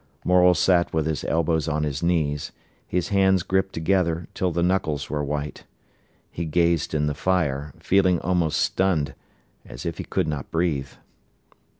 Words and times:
Morel 0.25 0.55
sat 0.55 0.91
with 0.95 1.05
his 1.05 1.23
elbows 1.25 1.67
on 1.67 1.83
his 1.83 2.01
knees, 2.01 2.51
his 2.87 3.09
hands 3.09 3.43
gripped 3.43 3.71
together 3.71 4.27
till 4.33 4.49
the 4.51 4.63
knuckles 4.63 5.11
were 5.11 5.23
white. 5.23 5.63
He 6.31 6.45
gazed 6.45 6.95
in 6.95 7.05
the 7.05 7.13
fire, 7.13 7.71
feeling 7.79 8.19
almost 8.21 8.59
stunned, 8.59 9.13
as 9.63 9.85
if 9.85 9.99
he 9.99 10.03
could 10.03 10.27
not 10.27 10.49
breathe. 10.49 10.89